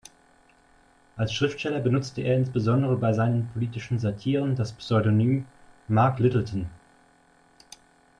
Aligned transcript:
Als 1.15 1.31
Schriftsteller 1.31 1.79
benutzte 1.79 2.21
er 2.21 2.35
insbesondere 2.35 2.97
bei 2.97 3.13
seinen 3.13 3.47
politischen 3.53 3.99
Satiren 3.99 4.55
das 4.55 4.73
Pseudonym 4.73 5.45
"Mark 5.89 6.17
Littleton. 6.17 6.67